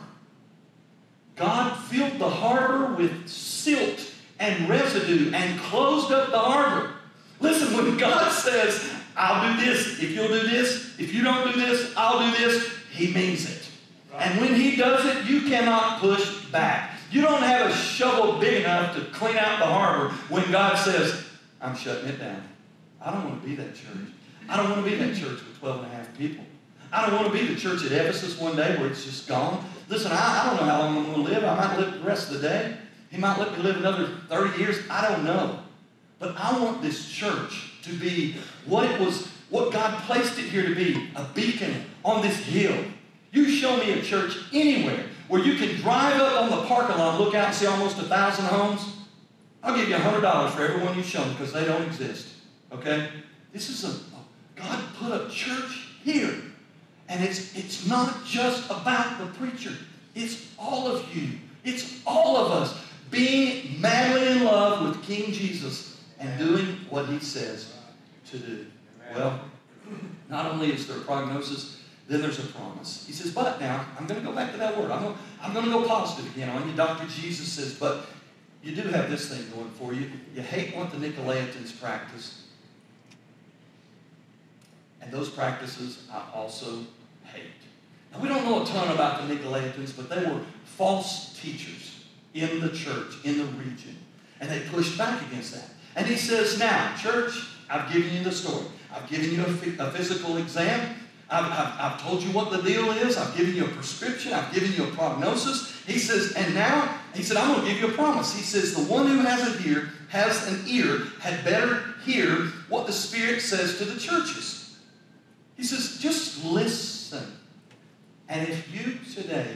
[1.36, 6.94] God filled the harbor with silt and residue and closed up the harbor.
[7.40, 11.60] Listen, when God says, I'll do this, if you'll do this, if you don't do
[11.60, 13.70] this, I'll do this, He means it.
[14.18, 16.92] And when He does it, you cannot push back.
[17.12, 21.27] You don't have a shovel big enough to clean out the harbor when God says,
[21.62, 22.42] I'm shutting it down.
[23.02, 24.12] I don't want to be that church.
[24.50, 26.44] I don't want to be that church with 12 and a half people.
[26.92, 29.64] I don't want to be the church at Ephesus one day where it's just gone.
[29.90, 31.44] Listen, I, I don't know how long I'm going to live.
[31.44, 32.78] I might live the rest of the day.
[33.10, 34.78] He might let me live another 30 years.
[34.90, 35.60] I don't know.
[36.20, 40.64] But I want this church to be what it was, what God placed it here
[40.64, 42.76] to be, a beacon on this hill.
[43.32, 47.20] You show me a church anywhere where you can drive up on the parking lot,
[47.20, 48.97] look out and see almost a thousand homes.
[49.64, 52.28] I'll give you a hundred dollars for every one you show because they don't exist.
[52.72, 53.10] Okay?
[53.54, 54.00] This is a
[54.56, 56.34] God put a church here.
[57.10, 59.74] And it's it's not just about the preacher.
[60.16, 61.30] It's all of you.
[61.64, 62.78] It's all of us
[63.10, 67.74] being madly in love with King Jesus and doing what he says
[68.32, 68.66] to do.
[69.14, 69.40] Well,
[70.30, 73.06] not only is there a prognosis, then there's a promise.
[73.06, 74.92] He says, but now, I'm going to go back to that word.
[74.92, 76.76] I'm going, I'm going to go positive again on you.
[76.76, 77.06] Dr.
[77.08, 78.06] Jesus says, but
[78.64, 80.10] you do have this thing going for you.
[80.36, 82.44] You hate what the Nicolaitans practice.
[85.02, 86.80] And those practices I also
[87.24, 87.44] hate.
[88.12, 92.04] Now, we don't know a ton about the Nicolaitans, but they were false teachers
[92.34, 93.96] in the church, in the region.
[94.40, 95.70] And they pushed back against that.
[95.96, 98.66] And he says, now, church, I've given you the story.
[98.94, 100.96] I've given you a, physical exam.
[101.30, 103.18] I've, I've, I've, told you what the deal is.
[103.18, 104.34] I've given you a prescription.
[104.34, 105.76] I've given you a prognosis.
[105.86, 108.36] He says, and now, he said, I'm going to give you a promise.
[108.36, 112.30] He says, the one who has an ear, has an ear, had better hear
[112.70, 114.78] what the Spirit says to the churches.
[115.56, 117.26] He says, just listen.
[118.30, 119.56] And if you today,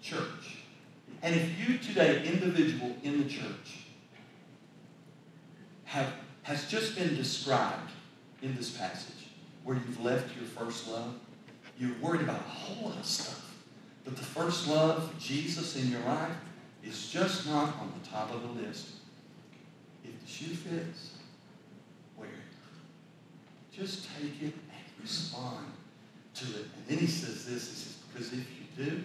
[0.00, 0.58] church,
[1.22, 3.86] and if you today, individual in the church,
[5.84, 7.90] have, has just been described
[8.40, 9.28] in this passage,
[9.64, 11.14] where you've left your first love.
[11.78, 13.54] You're worried about a whole lot of stuff.
[14.04, 16.36] But the first love, Jesus in your life,
[16.84, 18.88] is just not on the top of the list.
[20.04, 21.12] If the shoe fits,
[22.16, 23.76] wear it.
[23.76, 25.66] Just take it and respond
[26.34, 26.66] to it.
[26.76, 29.02] And then he says this, he says, because if you do,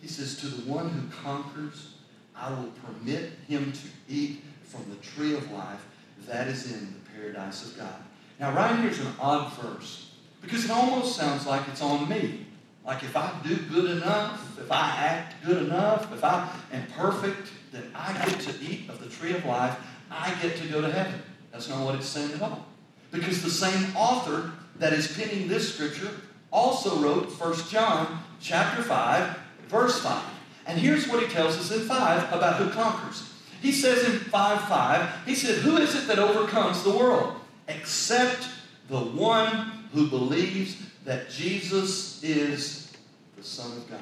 [0.00, 1.94] he says, to the one who conquers,
[2.34, 5.84] I will permit him to eat from the tree of life
[6.26, 7.94] that is in the paradise of God.
[8.38, 10.12] Now, right here's an odd verse
[10.42, 12.46] because it almost sounds like it's on me.
[12.86, 17.50] Like if I do good enough, if I act good enough, if I am perfect,
[17.72, 19.76] then I get to eat of the tree of life.
[20.10, 21.20] I get to go to heaven.
[21.50, 22.64] That's not what it's saying at all.
[23.10, 26.10] Because the same author that is penning this scripture
[26.52, 30.22] also wrote 1 John chapter 5, verse 5.
[30.66, 33.32] And here's what he tells us in 5 about who conquers.
[33.62, 37.34] He says in 5 5, he said, Who is it that overcomes the world?
[37.68, 38.48] Except
[38.88, 42.92] the one who believes that Jesus is
[43.36, 44.00] the Son of God.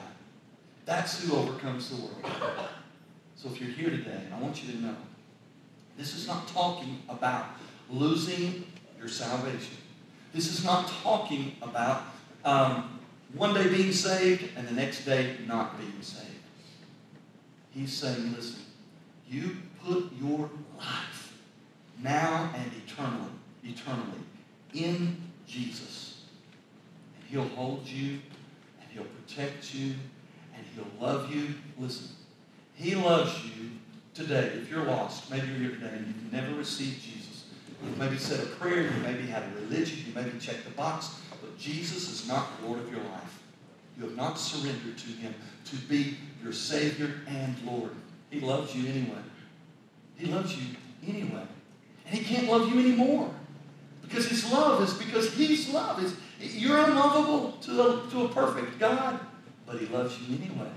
[0.87, 2.35] That's who overcomes the world.
[3.37, 4.97] So if you're here today, I want you to know
[5.99, 7.47] this is not talking about
[7.91, 8.65] losing
[8.99, 9.77] your salvation.
[10.33, 12.05] This is not talking about
[12.45, 12.99] um,
[13.35, 16.31] one day being saved and the next day not being saved.
[17.71, 18.63] He's saying, listen,
[19.29, 20.49] you put your
[20.79, 21.35] life
[22.03, 23.31] now and eternally,
[23.63, 24.21] eternally
[24.73, 25.94] in Jesus.
[27.31, 28.21] He'll hold you
[28.81, 29.95] and he'll protect you
[30.55, 31.55] and he'll love you.
[31.79, 32.09] Listen,
[32.75, 33.71] he loves you
[34.15, 34.53] today.
[34.55, 37.45] If you're lost, maybe you're here today and you've never received Jesus.
[37.83, 41.21] You maybe said a prayer, you maybe had a religion, you maybe checked the box,
[41.41, 43.43] but Jesus is not the Lord of your life.
[43.99, 45.35] You have not surrendered to him
[45.67, 47.91] to be your Savior and Lord.
[48.31, 49.23] He loves you anyway.
[50.17, 51.47] He loves you anyway.
[52.07, 53.33] And he can't love you anymore.
[54.03, 56.03] Because his love is because he's love.
[56.03, 59.21] Is you're unlovable to a, to a perfect God,
[59.67, 60.71] but he loves you anyway.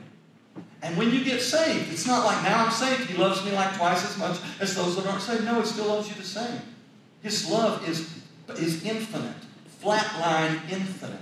[0.81, 3.75] And when you get saved, it's not like now I'm saved, he loves me like
[3.75, 5.43] twice as much as those that aren't saved.
[5.43, 6.61] No, he still loves you the same.
[7.21, 8.21] His love is,
[8.59, 9.35] is infinite,
[9.83, 11.19] flatline infinite.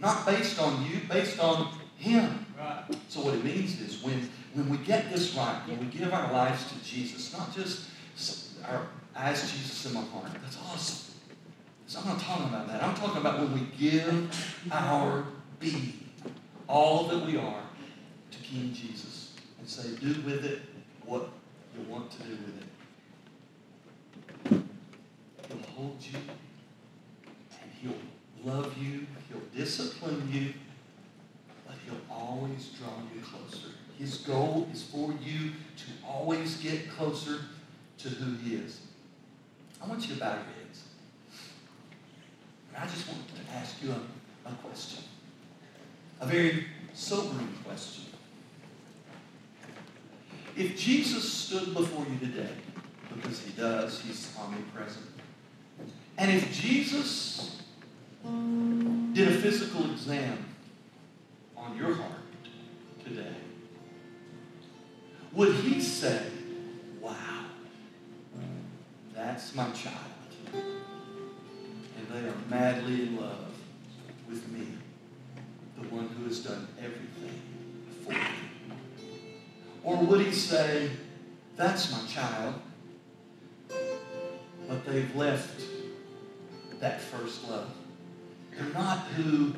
[0.00, 2.44] Not based on you, based on him.
[2.58, 2.84] Right.
[3.08, 6.32] So what it means is when, when we get this right, when we give our
[6.32, 7.88] lives to Jesus, not just
[8.64, 8.86] our
[9.18, 11.14] as Jesus in my heart, that's awesome.
[11.88, 12.82] So I'm not talking about that.
[12.82, 14.28] I'm talking about when we give
[14.72, 15.24] our
[15.60, 15.92] being,
[16.66, 17.62] all that we are,
[18.32, 20.62] to King Jesus and say, do with it
[21.04, 21.28] what
[21.76, 22.64] you want to do with it.
[25.48, 26.18] He'll hold you
[27.62, 27.94] and he'll
[28.52, 30.54] love you, he'll discipline you,
[31.66, 33.68] but he'll always draw you closer.
[33.96, 37.42] His goal is for you to always get closer
[37.98, 38.80] to who he is.
[39.80, 40.55] I want you to bow your.
[42.76, 45.02] And I just want to ask you a, a question.
[46.20, 48.04] A very sobering question.
[50.56, 52.52] If Jesus stood before you today,
[53.14, 55.06] because he does, he's omnipresent,
[56.18, 57.62] and if Jesus
[59.12, 60.44] did a physical exam
[61.56, 62.12] on your heart
[63.04, 63.34] today,
[65.32, 66.22] would he say,
[67.00, 67.44] Wow,
[69.14, 70.16] that's my child?
[72.12, 73.52] They are madly in love
[74.28, 74.66] with me,
[75.76, 77.40] the one who has done everything
[78.04, 78.18] for me.
[79.82, 80.90] Or would he say,
[81.56, 82.54] That's my child,
[84.68, 85.62] but they've left
[86.80, 87.70] that first love?
[88.52, 89.54] They're not who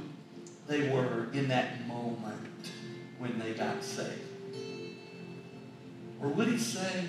[0.67, 2.73] they were in that moment
[3.19, 4.23] when they got saved.
[6.21, 7.09] Or would he say,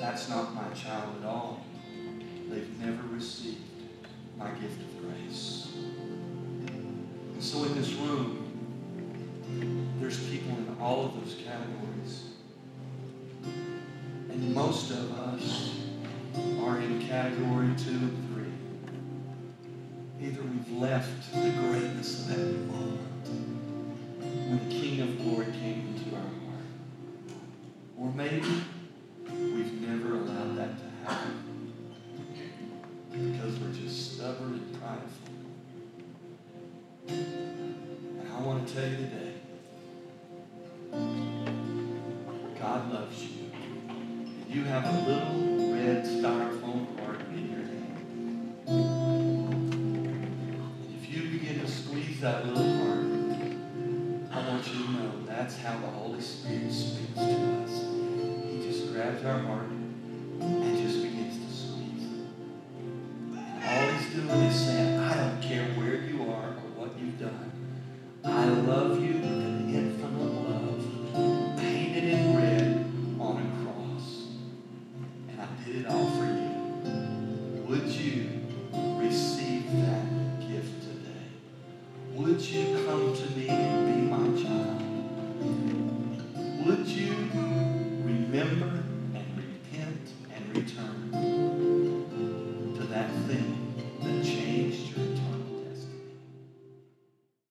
[0.00, 1.64] That's not my child at all?
[2.48, 3.71] They've never received
[4.42, 5.68] my gift of grace.
[5.76, 8.38] And so in this room,
[10.00, 12.30] there's people in all of those categories.
[13.44, 15.76] And most of us
[16.60, 20.26] are in category two and three.
[20.26, 22.41] Either we've left the greatness of that